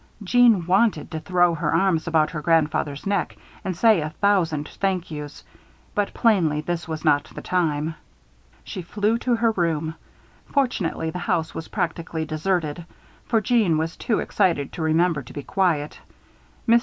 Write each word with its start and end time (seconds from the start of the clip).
Jeanne 0.23 0.65
wanted 0.65 1.11
to 1.11 1.19
throw 1.19 1.53
her 1.53 1.71
arms 1.75 2.07
about 2.07 2.31
her 2.31 2.41
grandfather's 2.41 3.05
neck, 3.05 3.37
and 3.63 3.77
say 3.77 4.01
a 4.01 4.09
thousand 4.09 4.67
thank 4.67 5.11
yous, 5.11 5.43
but 5.93 6.11
plainly 6.11 6.59
this 6.59 6.87
was 6.87 7.05
not 7.05 7.25
the 7.35 7.41
time. 7.43 7.93
She 8.63 8.81
flew 8.81 9.19
to 9.19 9.35
her 9.35 9.51
room. 9.51 9.93
Fortunately 10.47 11.11
the 11.11 11.19
house 11.19 11.53
was 11.53 11.67
practically 11.67 12.25
deserted, 12.25 12.83
for 13.27 13.41
Jeanne 13.41 13.77
was 13.77 13.95
too 13.95 14.17
excited 14.17 14.73
to 14.73 14.81
remember 14.81 15.21
to 15.21 15.33
be 15.33 15.43
quiet. 15.43 15.99
Mr. 16.67 16.79